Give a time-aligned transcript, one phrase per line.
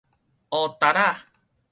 [0.49, 1.19] 烏笛仔